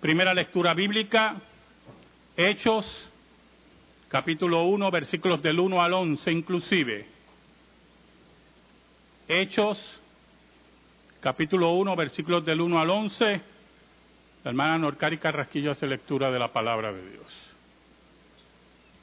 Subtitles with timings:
[0.00, 1.36] Primera lectura bíblica,
[2.34, 2.86] Hechos,
[4.08, 7.06] capítulo 1, versículos del 1 al 11 inclusive.
[9.28, 9.78] Hechos,
[11.20, 13.40] capítulo 1, versículos del 1 al 11.
[14.42, 17.26] La hermana Norcari Carrasquillo hace lectura de la palabra de Dios.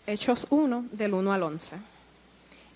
[0.07, 1.77] Hechos 1, del 1 al 11.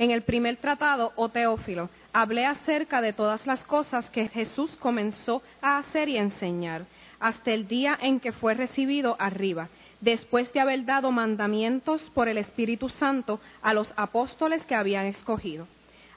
[0.02, 5.44] En el primer tratado, oh Teófilo, hablé acerca de todas las cosas que Jesús comenzó
[5.62, 6.88] a hacer y enseñar,
[7.20, 9.70] hasta el día en que fue recibido arriba,
[10.00, 15.68] después de haber dado mandamientos por el Espíritu Santo a los apóstoles que habían escogido,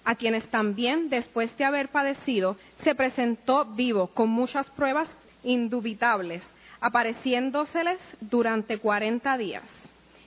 [0.03, 5.11] a quienes también, después de haber padecido, se presentó vivo con muchas pruebas
[5.43, 6.43] indubitables,
[6.81, 9.65] apareciéndoseles durante cuarenta días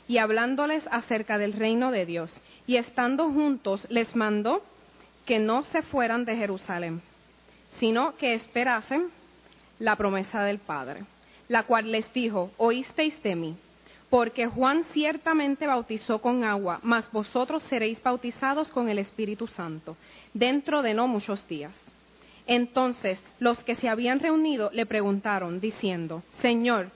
[0.08, 2.33] y hablándoles acerca del reino de Dios.
[2.67, 4.62] Y estando juntos les mandó
[5.25, 7.02] que no se fueran de Jerusalén,
[7.80, 9.08] sino que esperasen
[9.80, 11.05] la promesa del Padre,
[11.48, 13.55] la cual les dijo, oísteis de mí,
[14.09, 19.97] porque Juan ciertamente bautizó con agua, mas vosotros seréis bautizados con el Espíritu Santo,
[20.34, 21.73] dentro de no muchos días.
[22.47, 26.91] Entonces los que se habían reunido le preguntaron, diciendo, Señor,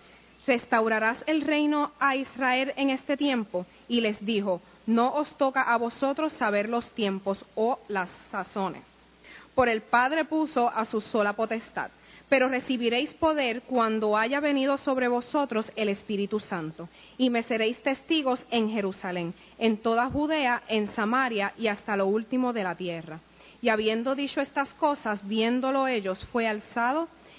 [0.48, 3.66] ¿restaurarás el reino a Israel en este tiempo?
[3.90, 8.84] Y les dijo, no os toca a vosotros saber los tiempos o las sazones.
[9.56, 11.92] Por el Padre puso a su sola potestad
[12.32, 18.42] pero recibiréis poder cuando haya venido sobre vosotros el Espíritu Santo, y me seréis testigos
[18.52, 23.20] en Jerusalén, en toda Judea, en Samaria y hasta lo último de la tierra.
[23.62, 27.10] Y habiendo dicho estas cosas, viéndolo ellos, fue alzado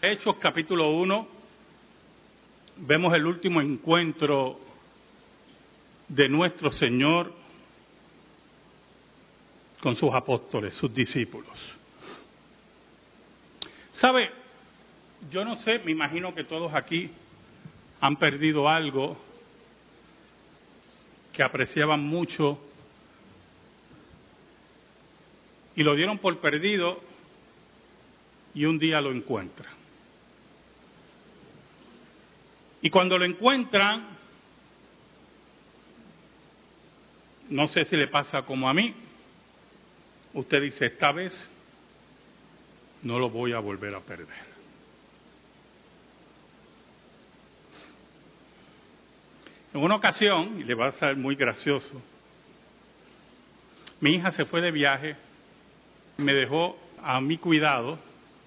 [0.00, 1.28] Hechos capítulo 1,
[2.76, 4.60] vemos el último encuentro
[6.06, 7.32] de nuestro Señor
[9.80, 11.50] con sus apóstoles, sus discípulos.
[13.94, 14.30] ¿Sabe?
[15.32, 17.10] Yo no sé, me imagino que todos aquí
[18.00, 19.16] han perdido algo
[21.32, 22.56] que apreciaban mucho
[25.74, 27.00] y lo dieron por perdido
[28.54, 29.77] y un día lo encuentran.
[32.80, 34.06] Y cuando lo encuentran,
[37.50, 38.94] no sé si le pasa como a mí,
[40.34, 41.34] usted dice, esta vez
[43.02, 44.58] no lo voy a volver a perder.
[49.74, 52.00] En una ocasión, y le va a ser muy gracioso,
[54.00, 55.16] mi hija se fue de viaje,
[56.18, 57.98] me dejó a mi cuidado,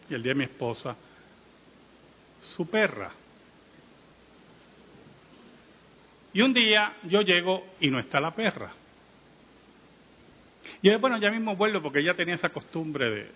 [0.10, 0.96] y el de mi esposa,
[2.56, 3.12] su perra.
[6.34, 8.72] Y un día yo llego y no está la perra.
[10.82, 13.32] Y yo, bueno, ya mismo vuelvo porque ella tenía esa costumbre de,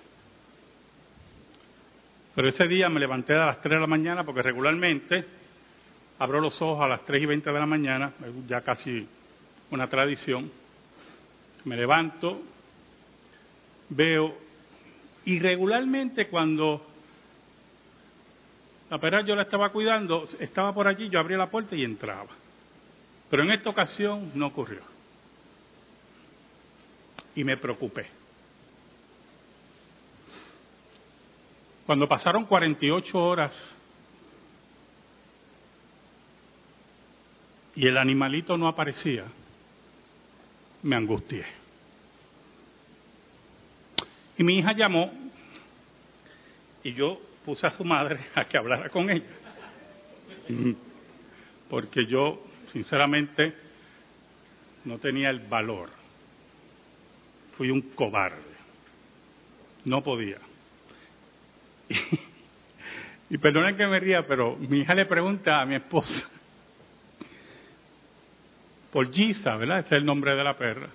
[2.35, 5.23] pero ese día me levanté a las 3 de la mañana porque regularmente
[6.19, 8.11] abro los ojos a las 3 y 20 de la mañana,
[8.45, 9.07] ya casi
[9.71, 10.51] una tradición.
[11.63, 12.41] Me levanto,
[13.89, 14.37] veo,
[15.23, 16.85] y regularmente cuando
[18.89, 22.27] la perra yo la estaba cuidando, estaba por allí, yo abría la puerta y entraba.
[23.35, 24.79] Pero en esta ocasión no ocurrió.
[27.35, 28.05] Y me preocupé.
[31.85, 33.53] Cuando pasaron 48 horas
[37.75, 39.25] y el animalito no aparecía,
[40.81, 41.43] me angustié.
[44.37, 45.11] Y mi hija llamó
[46.85, 49.25] y yo puse a su madre a que hablara con ella.
[51.69, 53.53] Porque yo, sinceramente,
[54.85, 55.89] no tenía el valor.
[57.57, 58.55] Fui un cobarde.
[59.85, 60.39] No podía.
[63.27, 66.29] Y, perdonen que me ría, pero mi hija le pregunta a mi esposa
[68.95, 69.79] por Giza, ¿verdad?
[69.79, 70.87] Ese es el nombre de la perra.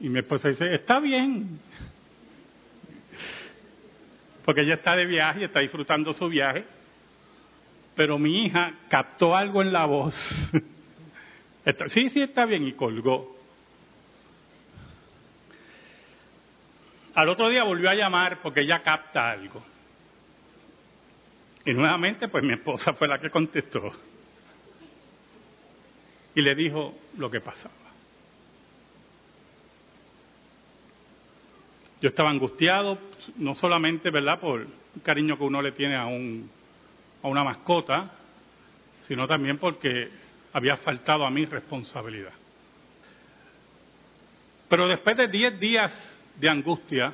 [0.00, 1.60] Y mi esposa dice, está bien.
[4.44, 6.64] Porque ella está de viaje está disfrutando su viaje.
[8.00, 10.14] Pero mi hija captó algo en la voz.
[11.88, 12.66] sí, sí, está bien.
[12.66, 13.36] Y colgó.
[17.14, 19.62] Al otro día volvió a llamar porque ella capta algo.
[21.66, 23.92] Y nuevamente, pues mi esposa fue la que contestó.
[26.34, 27.74] Y le dijo lo que pasaba.
[32.00, 32.98] Yo estaba angustiado,
[33.36, 36.48] no solamente, ¿verdad?, por el cariño que uno le tiene a, un,
[37.22, 38.10] a una mascota,
[39.06, 40.10] sino también porque
[40.52, 42.32] había faltado a mi responsabilidad.
[44.68, 47.12] Pero después de diez días de angustia,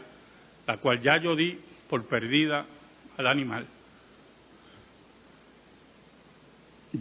[0.67, 1.59] la cual ya yo di
[1.89, 2.67] por perdida
[3.17, 3.67] al animal,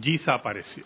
[0.00, 0.84] Giza apareció.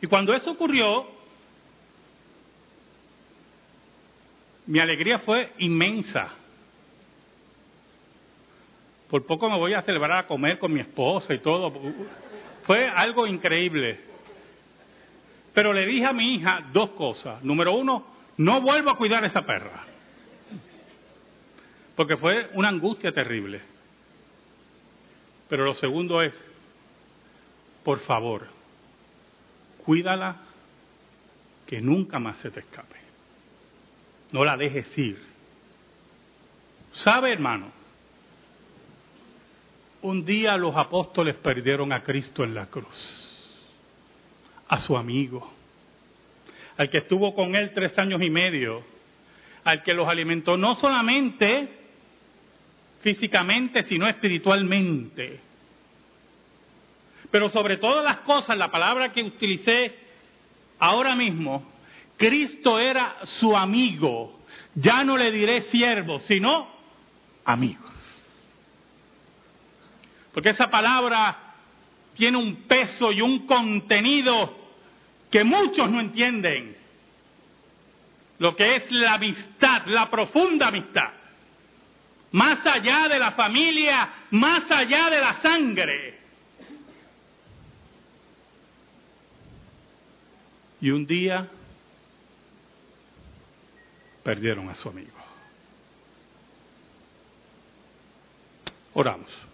[0.00, 1.06] Y cuando eso ocurrió,
[4.66, 6.41] mi alegría fue inmensa.
[9.12, 11.70] Por poco me voy a celebrar a comer con mi esposa y todo.
[12.62, 14.00] Fue algo increíble.
[15.52, 17.44] Pero le dije a mi hija dos cosas.
[17.44, 18.06] Número uno,
[18.38, 19.84] no vuelvo a cuidar a esa perra.
[21.94, 23.60] Porque fue una angustia terrible.
[25.46, 26.32] Pero lo segundo es,
[27.84, 28.46] por favor,
[29.84, 30.36] cuídala
[31.66, 32.96] que nunca más se te escape.
[34.30, 35.22] No la dejes ir.
[36.92, 37.81] ¿Sabe, hermano?
[40.02, 43.70] Un día los apóstoles perdieron a Cristo en la cruz,
[44.68, 45.48] a su amigo,
[46.76, 48.84] al que estuvo con él tres años y medio,
[49.62, 51.68] al que los alimentó no solamente
[53.00, 55.40] físicamente, sino espiritualmente.
[57.30, 59.94] Pero sobre todas las cosas, la palabra que utilicé
[60.80, 61.70] ahora mismo,
[62.16, 64.40] Cristo era su amigo.
[64.74, 66.68] Ya no le diré siervo, sino
[67.44, 68.01] amigos.
[70.32, 71.36] Porque esa palabra
[72.14, 74.58] tiene un peso y un contenido
[75.30, 76.76] que muchos no entienden.
[78.38, 81.12] Lo que es la amistad, la profunda amistad
[82.32, 86.18] más allá de la familia, más allá de la sangre.
[90.80, 91.48] Y un día
[94.24, 95.12] perdieron a su amigo.
[98.94, 99.51] Oramos.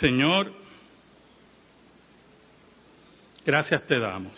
[0.00, 0.50] Señor,
[3.44, 4.32] gracias te damos.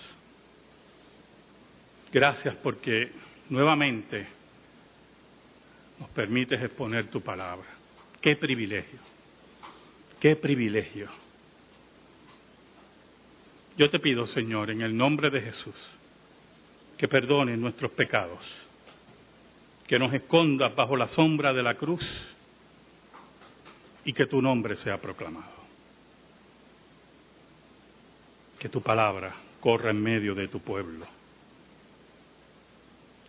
[2.13, 3.13] Gracias porque
[3.49, 4.27] nuevamente
[6.01, 7.69] nos permites exponer tu palabra.
[8.21, 8.99] Qué privilegio,
[10.19, 11.09] qué privilegio.
[13.79, 15.77] Yo te pido, Señor, en el nombre de Jesús,
[16.99, 18.41] que perdones nuestros pecados,
[19.87, 22.05] que nos escondas bajo la sombra de la cruz
[24.05, 25.63] y que tu nombre sea proclamado.
[28.59, 31.07] Que tu palabra corra en medio de tu pueblo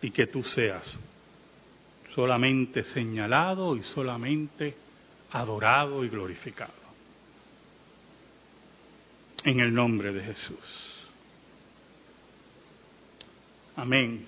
[0.02, 0.82] y que tú seas
[2.14, 4.76] solamente señalado y solamente
[5.32, 6.72] adorado y glorificado.
[9.44, 10.94] En el nombre de Jesús.
[13.76, 14.26] Amén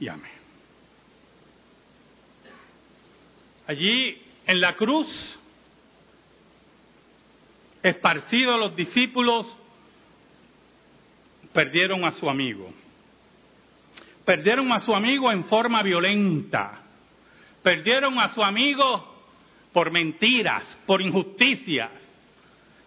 [0.00, 0.32] y amén.
[3.66, 5.38] Allí en la cruz,
[7.82, 9.46] esparcidos los discípulos,
[11.52, 12.72] perdieron a su amigo.
[14.24, 16.82] Perdieron a su amigo en forma violenta.
[17.62, 19.14] Perdieron a su amigo
[19.72, 21.90] por mentiras, por injusticias.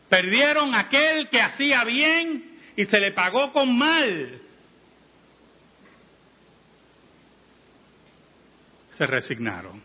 [0.10, 4.42] Perdieron a aquel que hacía bien y se le pagó con mal.
[8.98, 9.82] Se resignaron,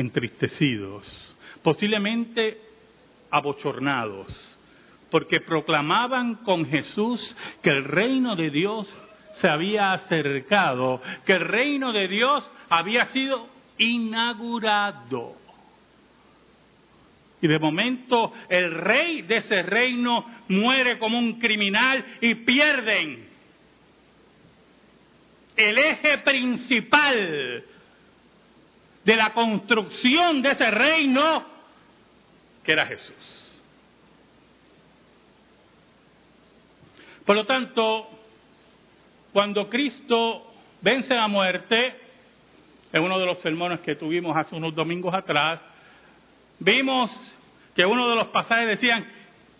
[0.00, 1.04] entristecidos,
[1.62, 2.60] posiblemente
[3.30, 4.50] abochornados
[5.10, 8.88] porque proclamaban con Jesús que el reino de Dios
[9.40, 15.36] se había acercado, que el reino de Dios había sido inaugurado.
[17.42, 23.28] Y de momento el rey de ese reino muere como un criminal y pierden
[25.56, 27.64] el eje principal
[29.04, 31.44] de la construcción de ese reino,
[32.62, 33.62] que era Jesús.
[37.24, 38.08] Por lo tanto,
[39.32, 41.96] cuando Cristo vence la muerte,
[42.92, 45.60] en uno de los sermones que tuvimos hace unos domingos atrás,
[46.58, 47.10] vimos
[47.74, 49.06] que uno de los pasajes decían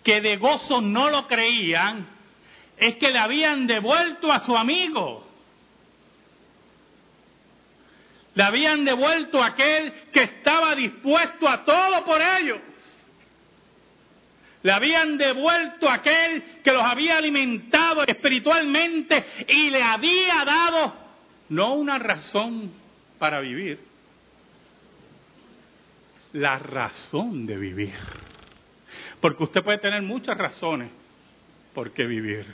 [0.02, 2.06] que de gozo no lo creían,
[2.76, 5.29] es que le habían devuelto a su amigo.
[8.34, 12.60] Le habían devuelto a aquel que estaba dispuesto a todo por ellos.
[14.62, 20.94] Le habían devuelto a aquel que los había alimentado espiritualmente y le había dado
[21.48, 22.70] no una razón
[23.18, 23.80] para vivir,
[26.32, 27.94] la razón de vivir.
[29.20, 30.90] Porque usted puede tener muchas razones
[31.74, 32.46] por qué vivir.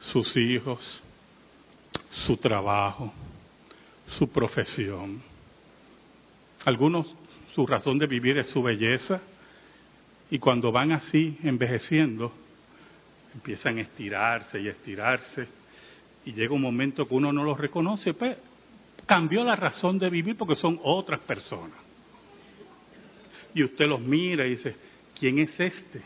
[0.00, 1.02] Sus hijos,
[2.12, 3.12] su trabajo,
[4.06, 5.22] su profesión.
[6.64, 7.14] Algunos
[7.54, 9.20] su razón de vivir es su belleza
[10.30, 12.32] y cuando van así envejeciendo
[13.34, 15.48] empiezan a estirarse y estirarse
[16.24, 18.36] y llega un momento que uno no los reconoce, pues
[19.06, 21.76] cambió la razón de vivir porque son otras personas.
[23.54, 24.76] Y usted los mira y dice,
[25.18, 26.00] ¿quién es este?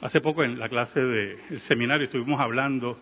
[0.00, 2.98] Hace poco en la clase del seminario estuvimos hablando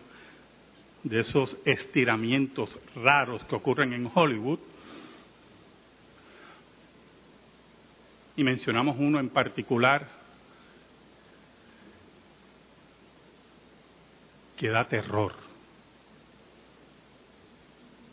[1.03, 4.59] de esos estiramientos raros que ocurren en Hollywood.
[8.37, 10.07] Y mencionamos uno en particular
[14.57, 15.33] que da terror,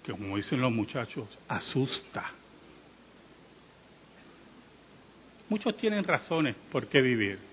[0.03, 2.31] que como dicen los muchachos, asusta.
[5.49, 7.52] Muchos tienen razones por qué vivir,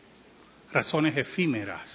[0.71, 1.88] razones efímeras,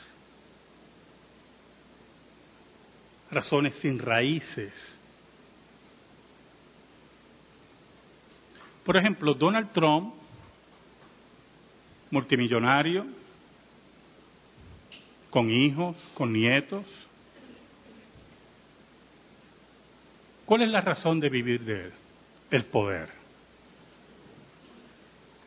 [3.30, 4.72] razones sin raíces.
[8.84, 10.14] Por ejemplo, Donald Trump,
[12.10, 13.06] multimillonario,
[15.30, 16.84] con hijos, con nietos.
[20.44, 21.92] ¿Cuál es la razón de vivir de él?
[22.50, 23.23] El poder.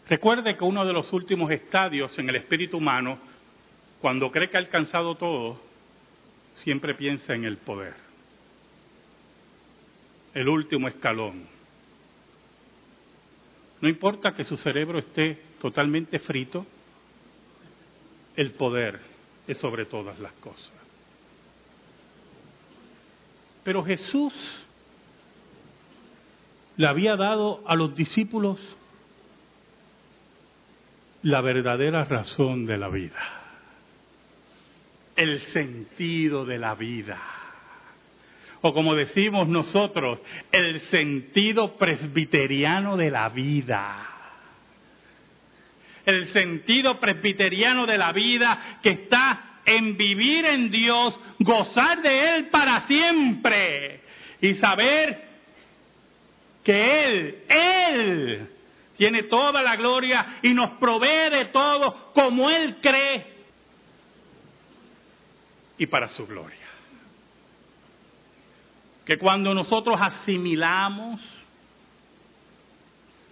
[0.10, 3.18] Recuerde que uno de los últimos estadios en el espíritu humano,
[4.00, 5.60] cuando cree que ha alcanzado todo,
[6.56, 7.94] siempre piensa en el poder.
[10.34, 11.46] El último escalón.
[13.82, 16.66] No importa que su cerebro esté totalmente frito,
[18.36, 19.02] el poder
[19.48, 20.72] es sobre todas las cosas.
[23.64, 24.34] Pero Jesús
[26.78, 28.60] le había dado a los discípulos
[31.24, 33.19] la verdadera razón de la vida,
[35.15, 37.19] el sentido de la vida,
[38.62, 40.19] o como decimos nosotros,
[40.51, 44.13] el sentido presbiteriano de la vida.
[46.05, 52.45] El sentido presbiteriano de la vida que está en vivir en Dios, gozar de Él
[52.45, 54.01] para siempre.
[54.41, 55.21] Y saber
[56.63, 58.50] que Él, Él
[58.98, 63.38] tiene toda la gloria y nos provee de todo como Él cree
[65.77, 66.58] y para su gloria.
[69.06, 71.22] Que cuando nosotros asimilamos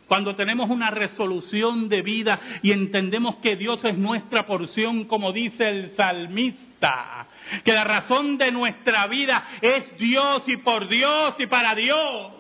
[0.08, 5.68] cuando tenemos una resolución de vida y entendemos que Dios es nuestra porción, como dice
[5.68, 7.28] el salmista,
[7.64, 12.34] que la razón de nuestra vida es Dios y por Dios y para Dios,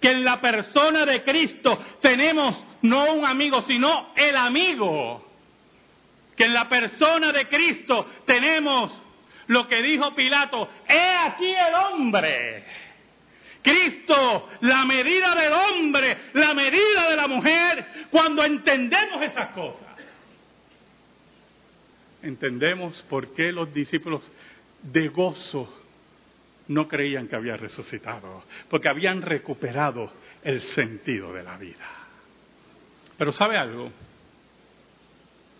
[0.00, 5.26] que en la persona de Cristo tenemos no un amigo, sino el amigo,
[6.36, 9.02] que en la persona de Cristo tenemos
[9.48, 12.64] lo que dijo Pilato, he aquí el hombre
[13.66, 19.82] Cristo, la medida del hombre, la medida de la mujer, cuando entendemos esas cosas.
[22.22, 24.30] Entendemos por qué los discípulos
[24.82, 25.68] de gozo
[26.68, 31.86] no creían que había resucitado, porque habían recuperado el sentido de la vida.
[33.16, 33.90] Pero ¿sabe algo?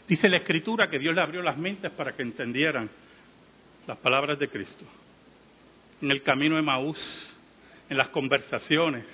[0.09, 2.89] Dice la Escritura que Dios le abrió las mentes para que entendieran
[3.87, 4.85] las palabras de Cristo.
[6.01, 6.99] En el camino de Maús,
[7.89, 9.05] en las conversaciones.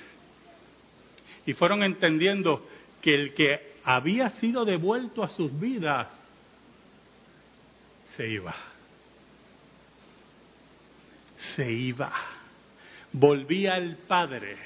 [1.46, 2.66] Y fueron entendiendo
[3.00, 6.08] que el que había sido devuelto a sus vidas
[8.16, 8.54] se iba.
[11.54, 12.12] Se iba.
[13.12, 14.56] Volvía al Padre.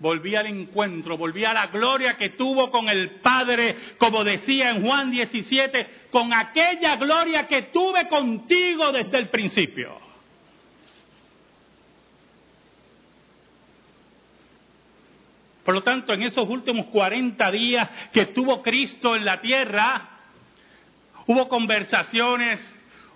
[0.00, 4.84] Volvía al encuentro, volvía a la gloria que tuvo con el Padre, como decía en
[4.84, 9.98] Juan 17, con aquella gloria que tuve contigo desde el principio.
[15.64, 20.08] Por lo tanto, en esos últimos 40 días que estuvo Cristo en la tierra,
[21.26, 22.58] hubo conversaciones,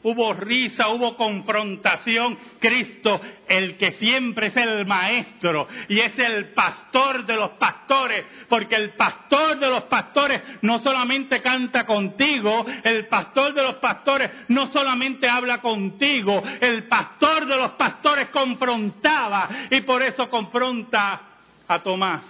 [0.02, 2.38] hubo risa, hubo confrontación.
[2.59, 8.76] Cristo, el que siempre es el maestro y es el pastor de los pastores, porque
[8.76, 14.71] el pastor de los pastores no solamente canta contigo, el pastor de los pastores no
[14.71, 21.21] solamente habla contigo, el pastor de los pastores confrontaba y por eso confronta
[21.66, 22.23] a Tomás.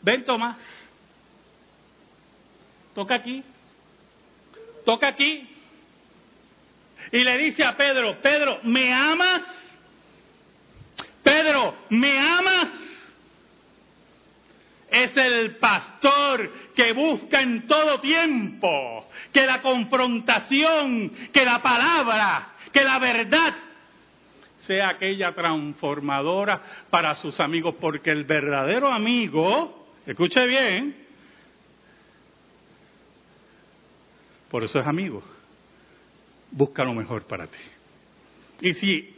[0.00, 0.56] Ven Tomás,
[2.94, 3.42] toca aquí,
[4.84, 5.57] toca aquí.
[7.12, 9.42] Y le dice a Pedro, Pedro, ¿me amas?
[11.22, 12.68] Pedro, ¿me amas?
[14.90, 22.84] Es el pastor que busca en todo tiempo que la confrontación, que la palabra, que
[22.84, 23.54] la verdad
[24.66, 31.06] sea aquella transformadora para sus amigos, porque el verdadero amigo, escuche bien,
[34.50, 35.22] por eso es amigo
[36.50, 37.58] busca lo mejor para ti.
[38.60, 39.14] Y si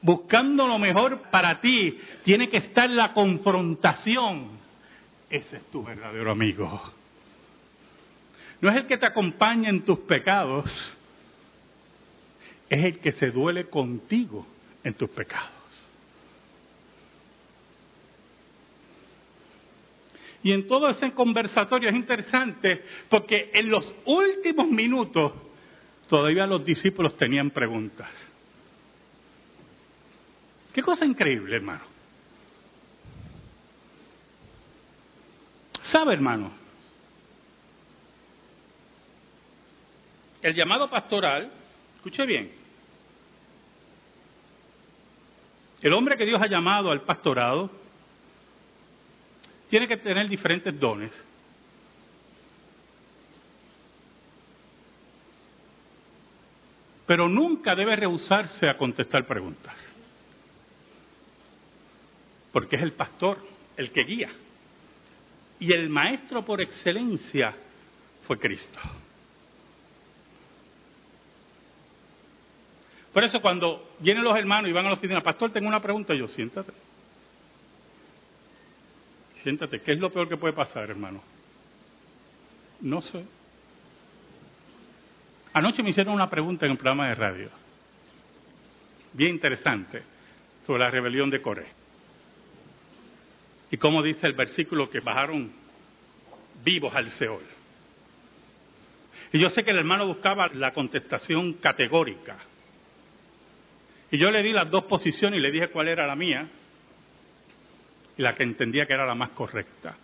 [0.00, 4.48] buscando lo mejor para ti tiene que estar la confrontación,
[5.30, 6.82] ese es tu verdadero amigo.
[8.60, 10.96] No es el que te acompaña en tus pecados,
[12.68, 14.46] es el que se duele contigo
[14.84, 15.50] en tus pecados.
[20.44, 25.32] Y en todo ese conversatorio es interesante porque en los últimos minutos
[26.12, 28.06] todavía los discípulos tenían preguntas.
[30.74, 31.84] Qué cosa increíble, hermano.
[35.80, 36.52] ¿Sabe, hermano?
[40.42, 41.50] El llamado pastoral,
[41.96, 42.52] escuche bien,
[45.80, 47.70] el hombre que Dios ha llamado al pastorado
[49.70, 51.10] tiene que tener diferentes dones.
[57.12, 59.76] Pero nunca debe rehusarse a contestar preguntas.
[62.50, 63.36] Porque es el pastor
[63.76, 64.30] el que guía.
[65.60, 67.54] Y el maestro por excelencia
[68.26, 68.80] fue Cristo.
[73.12, 76.14] Por eso cuando vienen los hermanos y van a la oficina, pastor, tengo una pregunta,
[76.14, 76.72] yo siéntate.
[79.42, 81.20] Siéntate, ¿qué es lo peor que puede pasar, hermano?
[82.80, 83.41] No sé.
[85.54, 87.50] Anoche me hicieron una pregunta en un programa de radio,
[89.12, 90.02] bien interesante,
[90.66, 91.66] sobre la rebelión de Coré.
[93.70, 95.52] Y cómo dice el versículo que bajaron
[96.64, 97.42] vivos al Seol.
[99.32, 102.36] Y yo sé que el hermano buscaba la contestación categórica.
[104.10, 106.46] Y yo le di las dos posiciones y le dije cuál era la mía
[108.16, 109.96] y la que entendía que era la más correcta.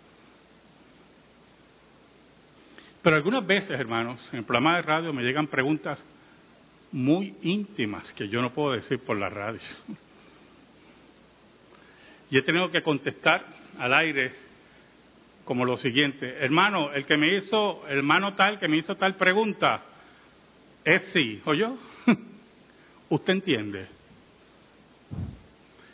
[3.03, 6.03] Pero algunas veces, hermanos, en el programa de radio me llegan preguntas
[6.91, 9.61] muy íntimas que yo no puedo decir por la radio.
[12.31, 13.45] Y he tenido que contestar
[13.79, 14.33] al aire
[15.45, 19.83] como lo siguiente, hermano, el que me hizo, hermano tal que me hizo tal pregunta,
[20.85, 21.79] es sí, ¿o yo?
[23.09, 23.87] Usted entiende.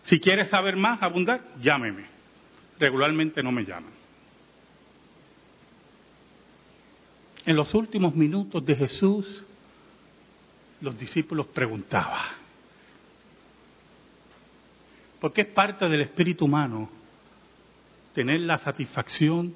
[0.04, 2.04] Si quiere saber más, abundar, llámeme.
[2.80, 3.92] Regularmente no me llaman.
[7.46, 9.44] En los últimos minutos de Jesús,
[10.80, 12.22] los discípulos preguntaban,
[15.20, 16.88] porque es parte del espíritu humano
[18.14, 19.54] tener la satisfacción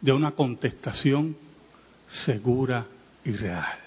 [0.00, 1.36] de una contestación
[2.08, 2.86] segura
[3.24, 3.78] y real.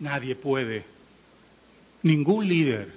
[0.00, 0.84] Nadie puede,
[2.02, 2.92] ningún líder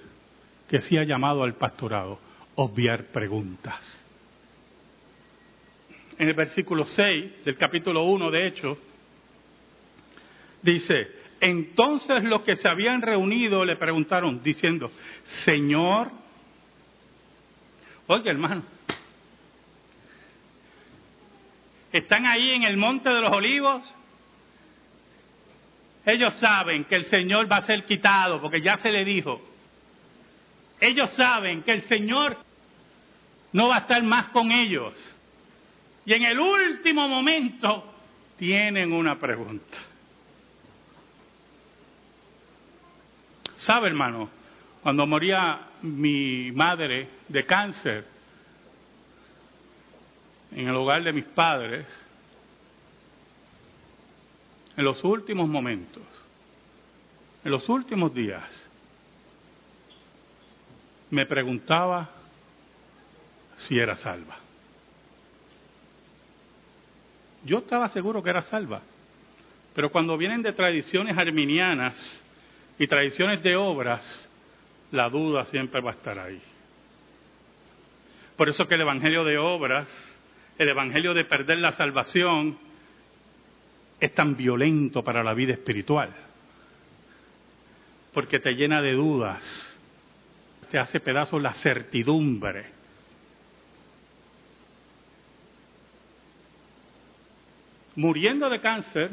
[0.67, 2.19] que sea llamado al pastorado,
[2.55, 3.79] obviar preguntas
[6.17, 8.77] en el versículo 6 del capítulo 1 de Hechos,
[10.61, 14.91] dice, entonces los que se habían reunido le preguntaron diciendo,
[15.45, 16.11] Señor,
[18.07, 18.63] oye hermano,
[21.91, 23.95] están ahí en el monte de los olivos,
[26.05, 29.41] ellos saben que el Señor va a ser quitado porque ya se le dijo,
[30.79, 32.37] ellos saben que el Señor
[33.51, 34.93] no va a estar más con ellos
[36.07, 37.83] y en el último momento
[38.37, 39.77] tienen una pregunta.
[43.57, 44.29] ¿Sabe, hermano?
[44.81, 48.05] Cuando moría mi madre de cáncer
[50.53, 51.85] en el hogar de mis padres,
[54.77, 56.03] en los últimos momentos,
[57.43, 58.49] en los últimos días,
[61.09, 62.09] me preguntaba
[63.57, 64.46] si era salva.
[67.47, 68.81] Yo estaba seguro que era salva,
[69.73, 71.93] Pero cuando vienen de tradiciones arminianas
[72.77, 74.27] y tradiciones de obras,
[74.91, 76.41] la duda siempre va a estar ahí.
[78.35, 79.87] Por eso que el Evangelio de obras,
[80.57, 82.57] el Evangelio de perder la salvación,
[83.99, 86.09] es tan violento para la vida espiritual.
[88.13, 89.41] Porque te llena de dudas,
[90.69, 92.76] te hace pedazos la certidumbre.
[97.97, 99.11] Muriendo de cáncer,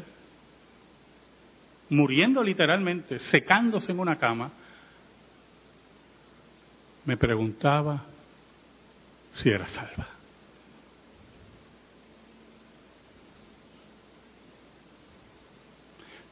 [1.89, 4.51] muriendo literalmente, secándose en una cama,
[7.03, 8.03] me preguntaba
[9.33, 10.07] si era salva.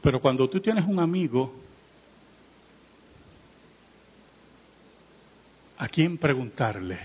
[0.03, 1.53] Pero cuando tú tienes un amigo
[5.79, 6.99] a quién preguntarle,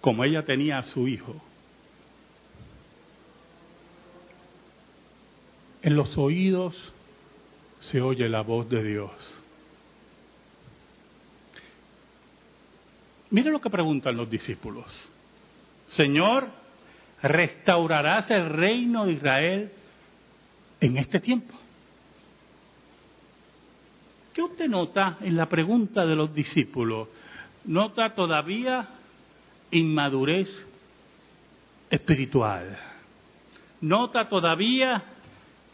[0.00, 1.40] como ella tenía a su hijo,
[5.84, 6.74] en los oídos
[7.78, 9.10] se oye la voz de Dios.
[13.28, 14.86] Mire lo que preguntan los discípulos.
[15.88, 16.48] Señor,
[17.22, 19.72] ¿restaurarás el reino de Israel
[20.80, 21.54] en este tiempo?
[24.32, 27.08] ¿Qué usted nota en la pregunta de los discípulos?
[27.66, 28.88] ¿Nota todavía
[29.70, 30.48] inmadurez
[31.90, 32.74] espiritual?
[33.82, 35.10] ¿Nota todavía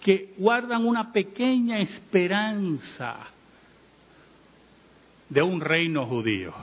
[0.01, 3.19] que guardan una pequeña esperanza
[5.29, 6.55] de un reino judío,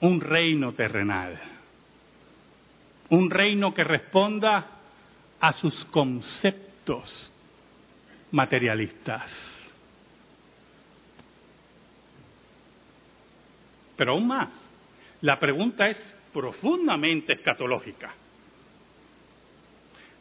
[0.00, 1.38] un reino terrenal,
[3.10, 4.66] un reino que responda
[5.40, 7.32] a sus conceptos
[8.32, 9.32] materialistas.
[13.96, 14.48] Pero aún más,
[15.22, 15.98] la pregunta es
[16.32, 18.12] profundamente escatológica.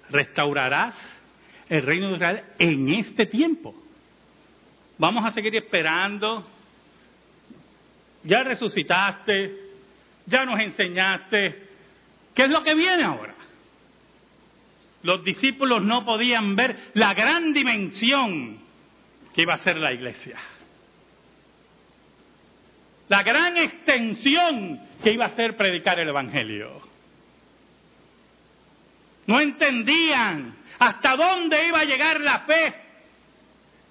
[0.09, 1.16] ¿Restaurarás
[1.69, 3.75] el reino de Israel en este tiempo.
[4.97, 6.47] Vamos a seguir esperando.
[8.23, 9.55] Ya resucitaste,
[10.25, 11.67] ya nos enseñaste.
[12.33, 13.35] ¿Qué es lo que viene ahora?
[15.03, 18.59] Los discípulos no podían ver la gran dimensión
[19.33, 20.37] que iba a ser la iglesia.
[23.07, 26.81] La gran extensión que iba a ser predicar el Evangelio.
[29.27, 32.73] No entendían hasta dónde iba a llegar la fe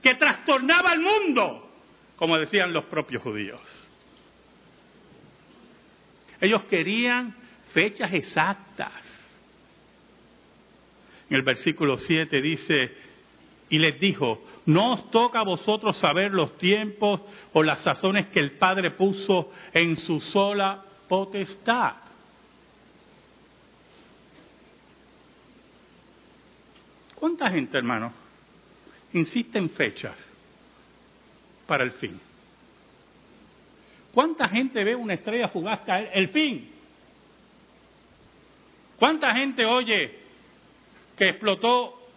[0.02, 1.70] que trastornaba al mundo,
[2.16, 3.60] como decían los propios judíos.
[6.40, 7.34] Ellos querían
[7.72, 8.92] fechas exactas.
[11.28, 12.94] En el versículo 7 dice,
[13.68, 17.20] y les dijo, no os toca a vosotros saber los tiempos
[17.52, 22.05] o las sazones que el Padre puso en su sola potestad.
[27.16, 28.12] ¿Cuánta gente, hermano,
[29.12, 30.14] insiste en fechas
[31.66, 32.20] para el fin?
[34.12, 36.10] ¿Cuánta gente ve una estrella fugaz caer?
[36.14, 36.70] El fin.
[38.98, 40.20] ¿Cuánta gente oye
[41.16, 42.08] que explotó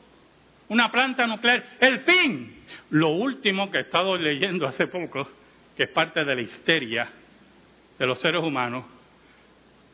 [0.70, 1.64] una planta nuclear?
[1.80, 2.64] El fin.
[2.92, 5.28] Lo último que he estado leyendo hace poco,
[5.76, 7.10] que es parte de la histeria
[7.98, 8.86] de los seres humanos,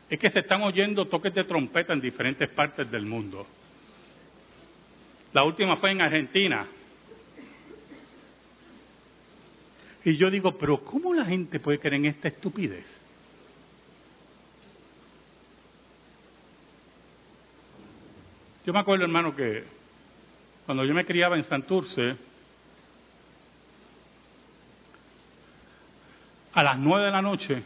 [0.08, 3.46] es que se están oyendo toques de trompeta en diferentes partes del mundo.
[5.32, 6.66] La última fue en Argentina.
[10.04, 12.86] Y yo digo, pero ¿cómo la gente puede creer en esta estupidez?
[18.64, 19.64] Yo me acuerdo, hermano, que
[20.64, 22.16] cuando yo me criaba en Santurce,
[26.52, 27.62] a las nueve de la noche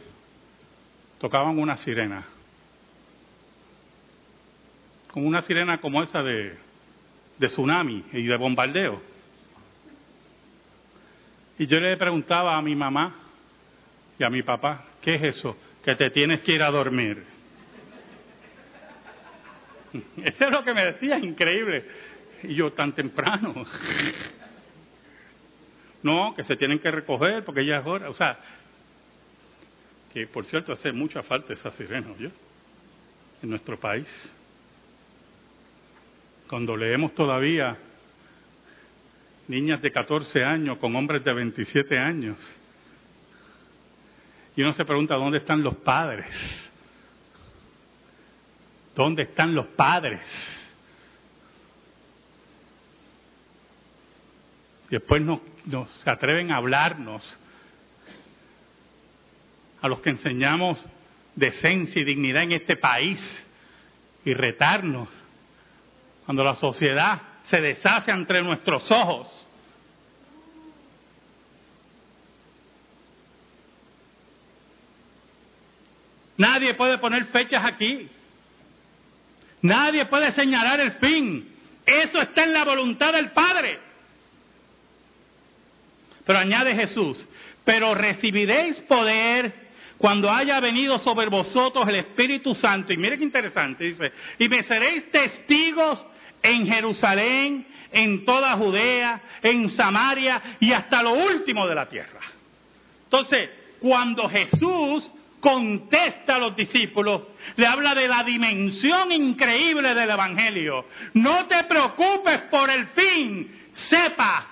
[1.19, 2.25] tocaban una sirena.
[5.11, 6.57] Como una sirena como esa de,
[7.41, 9.01] de tsunami y de bombardeo.
[11.57, 13.15] Y yo le preguntaba a mi mamá
[14.19, 15.57] y a mi papá, ¿qué es eso?
[15.83, 17.23] Que te tienes que ir a dormir.
[20.17, 21.85] Eso es lo que me decía, increíble.
[22.43, 23.53] Y yo, tan temprano.
[26.03, 28.09] No, que se tienen que recoger porque ya es hora.
[28.09, 28.35] O sea,
[30.11, 32.29] que por cierto hace mucha falta esa sirena, ¿yo?
[33.43, 34.07] En nuestro país
[36.51, 37.77] cuando leemos todavía
[39.47, 42.37] niñas de 14 años con hombres de 27 años.
[44.57, 46.69] Y uno se pregunta, ¿dónde están los padres?
[48.93, 50.19] ¿Dónde están los padres?
[54.89, 57.39] Después nos, nos atreven a hablarnos
[59.81, 60.83] a los que enseñamos
[61.33, 63.21] decencia y dignidad en este país
[64.25, 65.20] y retarnos
[66.31, 69.27] cuando la sociedad se deshace entre nuestros ojos.
[76.37, 78.07] Nadie puede poner fechas aquí.
[79.61, 81.53] Nadie puede señalar el fin.
[81.85, 83.81] Eso está en la voluntad del Padre.
[86.25, 87.17] Pero añade Jesús,
[87.65, 89.53] pero recibiréis poder
[89.97, 92.93] cuando haya venido sobre vosotros el Espíritu Santo.
[92.93, 96.05] Y mire qué interesante, dice, y me seréis testigos
[96.41, 102.21] en Jerusalén, en toda Judea, en Samaria y hasta lo último de la tierra.
[103.03, 103.49] Entonces,
[103.79, 107.23] cuando Jesús contesta a los discípulos,
[107.57, 110.85] le habla de la dimensión increíble del Evangelio.
[111.15, 114.45] No te preocupes por el fin, sepas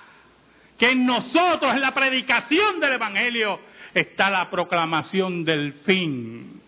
[0.78, 3.60] que en nosotros, en la predicación del Evangelio,
[3.94, 6.62] está la proclamación del fin.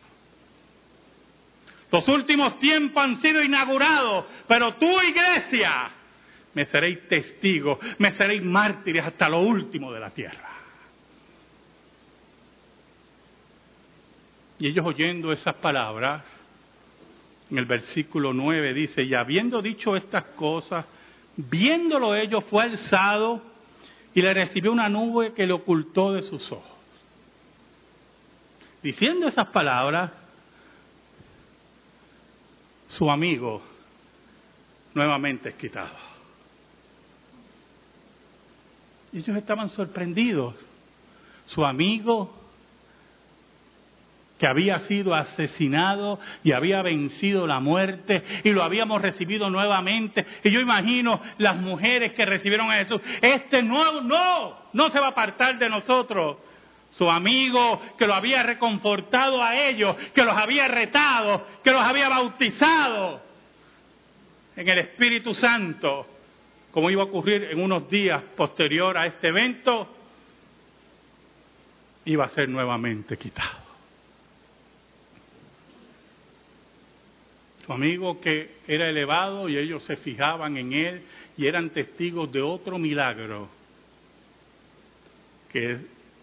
[1.91, 5.91] Los últimos tiempos han sido inaugurados, pero tú, iglesia,
[6.53, 10.49] me seréis testigos, me seréis mártires hasta lo último de la tierra.
[14.59, 16.23] Y ellos oyendo esas palabras,
[17.49, 20.85] en el versículo 9 dice, y habiendo dicho estas cosas,
[21.35, 23.41] viéndolo ellos fue alzado
[24.13, 26.71] y le recibió una nube que le ocultó de sus ojos.
[28.81, 30.11] Diciendo esas palabras,
[32.91, 33.61] su amigo
[34.93, 35.95] nuevamente es quitado.
[39.13, 40.55] Y ellos estaban sorprendidos.
[41.45, 42.37] Su amigo
[44.37, 50.25] que había sido asesinado y había vencido la muerte y lo habíamos recibido nuevamente.
[50.43, 55.07] Y yo imagino las mujeres que recibieron a Jesús, este no, no, no se va
[55.07, 56.37] a apartar de nosotros.
[56.91, 62.09] Su amigo que lo había reconfortado a ellos, que los había retado, que los había
[62.09, 63.21] bautizado
[64.55, 66.05] en el Espíritu Santo,
[66.71, 69.87] como iba a ocurrir en unos días posterior a este evento,
[72.05, 73.61] iba a ser nuevamente quitado.
[77.65, 81.03] Su amigo que era elevado y ellos se fijaban en él
[81.37, 83.47] y eran testigos de otro milagro
[85.51, 85.77] que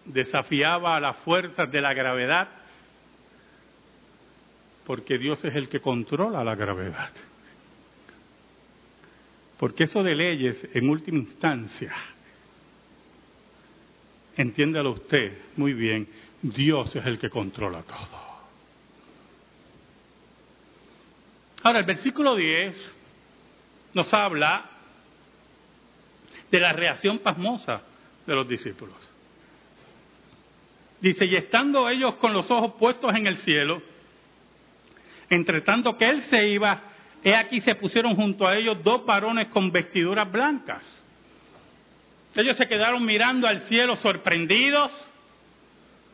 [0.05, 2.49] desafiaba a las fuerzas de la gravedad,
[4.85, 7.11] porque Dios es el que controla la gravedad.
[9.57, 11.93] Porque eso de leyes, en última instancia,
[14.37, 16.07] entiéndalo usted muy bien,
[16.41, 18.29] Dios es el que controla todo.
[21.61, 22.95] Ahora, el versículo 10
[23.93, 24.65] nos habla
[26.49, 27.81] de la reacción pasmosa
[28.25, 28.95] de los discípulos.
[31.01, 33.81] Dice, y estando ellos con los ojos puestos en el cielo,
[35.29, 36.81] entre tanto que él se iba,
[37.23, 40.83] he aquí se pusieron junto a ellos dos varones con vestiduras blancas.
[42.35, 44.91] Ellos se quedaron mirando al cielo sorprendidos,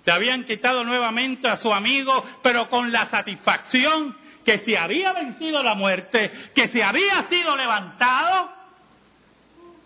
[0.05, 5.63] le habían quitado nuevamente a su amigo, pero con la satisfacción que se había vencido
[5.63, 8.51] la muerte, que se había sido levantado,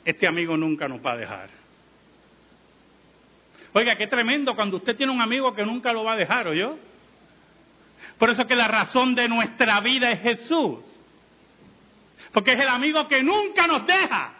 [0.03, 1.58] este amigo nunca nos va a dejar.
[3.73, 6.53] Oiga, qué tremendo cuando usted tiene un amigo que nunca lo va a dejar, ¿o
[6.53, 6.77] yo?
[8.17, 10.79] Por eso que la razón de nuestra vida es Jesús.
[12.33, 14.33] Porque es el amigo que nunca nos deja.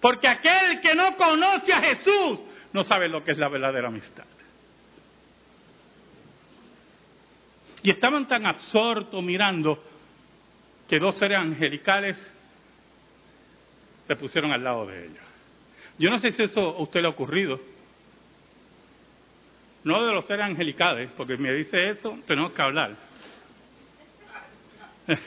[0.00, 2.40] Porque aquel que no conoce a Jesús
[2.72, 4.24] no sabe lo que es la verdadera amistad.
[7.82, 9.82] Y estaban tan absortos mirando
[10.88, 12.16] que dos seres angelicales
[14.06, 15.27] se pusieron al lado de ellos.
[15.98, 17.60] Yo no sé si eso a usted le ha ocurrido.
[19.84, 22.96] No de los seres angelicales, porque me dice eso, tenemos que hablar.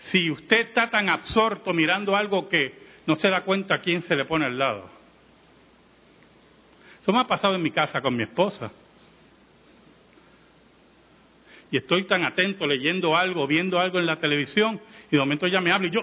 [0.00, 2.74] si usted está tan absorto mirando algo que
[3.06, 4.90] no se da cuenta quién se le pone al lado.
[7.00, 8.70] Eso me ha pasado en mi casa con mi esposa
[11.70, 15.60] y estoy tan atento leyendo algo, viendo algo en la televisión, y de momento ella
[15.60, 16.00] me habla y yo,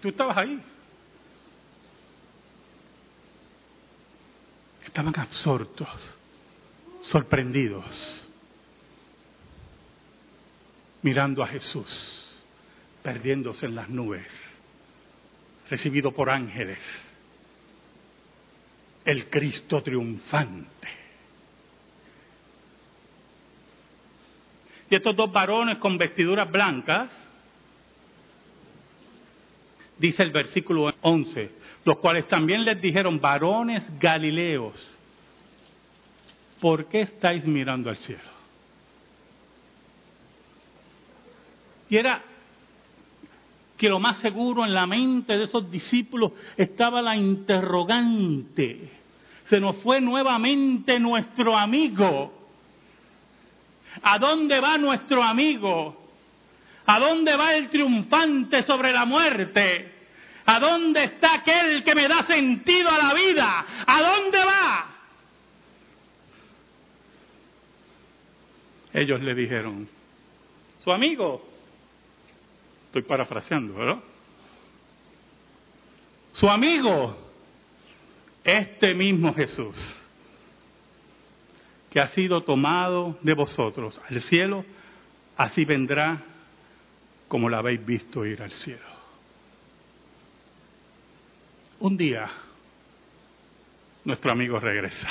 [0.00, 0.58] tú estabas ahí.
[4.92, 5.88] Estaban absortos,
[7.00, 8.28] sorprendidos,
[11.00, 12.42] mirando a Jesús,
[13.02, 14.26] perdiéndose en las nubes,
[15.70, 16.78] recibido por ángeles,
[19.06, 20.88] el Cristo triunfante.
[24.90, 27.08] Y estos dos varones con vestiduras blancas,
[29.98, 31.50] dice el versículo 11,
[31.84, 34.74] los cuales también les dijeron, varones galileos,
[36.60, 38.32] ¿por qué estáis mirando al cielo?
[41.88, 42.22] Y era,
[43.76, 48.90] que lo más seguro en la mente de esos discípulos estaba la interrogante.
[49.44, 52.32] Se nos fue nuevamente nuestro amigo.
[54.02, 56.01] ¿A dónde va nuestro amigo?
[56.86, 59.92] ¿A dónde va el triunfante sobre la muerte?
[60.44, 63.66] ¿A dónde está aquel que me da sentido a la vida?
[63.86, 64.86] ¿A dónde va?
[68.92, 69.88] Ellos le dijeron,
[70.82, 71.48] su amigo,
[72.86, 74.00] estoy parafraseando, ¿verdad?
[76.34, 77.16] Su amigo,
[78.44, 79.76] este mismo Jesús,
[81.90, 84.64] que ha sido tomado de vosotros al cielo,
[85.36, 86.22] así vendrá
[87.32, 88.84] como la habéis visto ir al cielo.
[91.80, 92.30] Un día,
[94.04, 95.08] nuestro amigo regresa.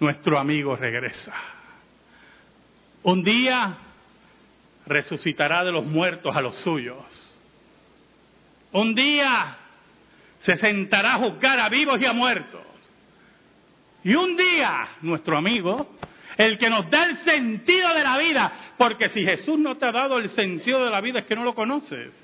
[0.00, 1.32] Nuestro amigo regresa.
[3.04, 3.78] Un día
[4.84, 7.38] resucitará de los muertos a los suyos.
[8.72, 9.58] Un día
[10.40, 12.66] se sentará a juzgar a vivos y a muertos.
[14.02, 15.88] Y un día, nuestro amigo,
[16.38, 19.92] el que nos da el sentido de la vida, porque si Jesús no te ha
[19.92, 22.14] dado el sentido de la vida es que no lo conoces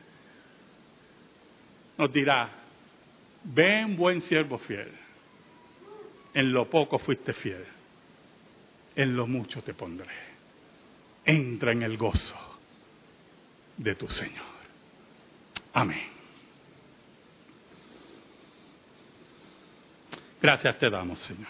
[1.97, 2.51] nos dirá,
[3.45, 4.91] ven buen siervo fiel,
[6.33, 7.65] en lo poco fuiste fiel,
[8.97, 10.35] en lo mucho te pondré.
[11.25, 12.37] Entra en el gozo
[13.77, 14.45] de tu Señor.
[15.73, 16.13] Amén.
[20.43, 21.49] Gracias te damos, Señor,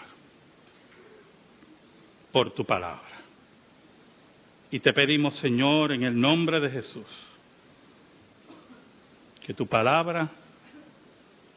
[2.35, 3.21] por tu palabra.
[4.69, 7.07] Y te pedimos, Señor, en el nombre de Jesús,
[9.41, 10.29] que tu palabra,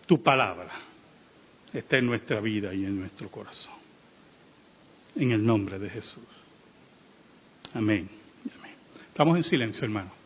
[0.07, 0.71] tu palabra,
[1.73, 3.75] esté en nuestra vida y en nuestro corazón.
[5.17, 6.29] En el nombre de Jesús.
[7.75, 8.09] Amén.
[8.57, 8.75] Amén.
[9.09, 10.18] Estamos en silencio, hermano.